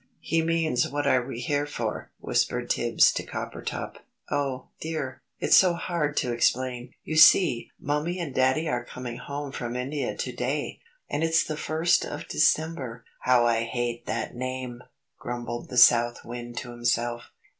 "He 0.21 0.41
means 0.41 0.89
what 0.89 1.05
are 1.05 1.23
we 1.23 1.39
here 1.41 1.67
for," 1.67 2.09
whispered 2.19 2.71
Tibbs 2.71 3.11
to 3.11 3.23
Coppertop. 3.23 3.97
"Oh, 4.31 4.69
dear! 4.79 5.21
It's 5.37 5.55
so 5.55 5.73
hard 5.75 6.17
to 6.17 6.31
explain. 6.33 6.91
You 7.03 7.15
see, 7.15 7.69
Mummie 7.79 8.17
and 8.17 8.33
Daddy 8.33 8.67
are 8.67 8.83
coming 8.83 9.17
home 9.17 9.51
from 9.51 9.75
India 9.75 10.17
to 10.17 10.31
day 10.35 10.79
and 11.07 11.23
it's 11.23 11.43
the 11.43 11.55
first 11.55 12.03
of 12.03 12.27
December." 12.27 13.05
"How 13.19 13.45
I 13.45 13.61
hate 13.61 14.07
that 14.07 14.33
name!" 14.33 14.81
grumbled 15.19 15.69
the 15.69 15.77
South 15.77 16.25
Wind 16.25 16.57
to 16.57 16.71
himself. 16.71 17.29